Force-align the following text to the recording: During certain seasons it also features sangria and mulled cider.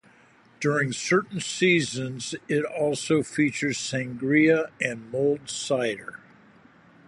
During 0.59 0.93
certain 0.93 1.39
seasons 1.41 2.33
it 2.47 2.65
also 2.65 3.21
features 3.21 3.77
sangria 3.77 4.71
and 4.83 5.11
mulled 5.11 5.47
cider. 5.47 6.19